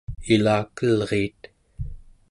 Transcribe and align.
ilakelriit 0.33 1.39